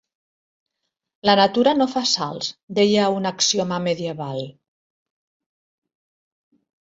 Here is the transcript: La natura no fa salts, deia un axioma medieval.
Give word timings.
La 1.29 1.33
natura 1.39 1.73
no 1.81 1.85
fa 1.91 2.01
salts, 2.11 2.47
deia 2.79 3.03
un 3.17 3.29
axioma 3.31 3.79
medieval. 3.89 4.43